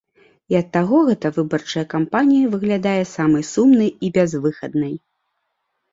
[0.53, 4.93] І ад таго гэта выбарчая кампанія выглядае самай сумнай і бязвыхаднай.